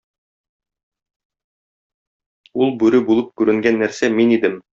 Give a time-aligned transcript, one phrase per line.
[2.61, 4.61] Ул бүре булып күренгән нәрсә мин идем.